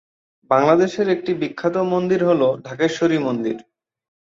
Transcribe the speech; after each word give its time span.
বাংলাদেশের 0.51 1.07
একটি 1.09 1.31
বিখ্যাত 1.33 1.75
মন্দির 1.93 2.21
হল 2.29 2.41
ঢাকেশ্বরী 2.65 3.17
মন্দির। 3.17 3.57